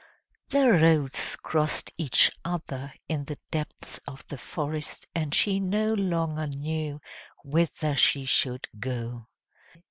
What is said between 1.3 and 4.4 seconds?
crossed each other in the depths of the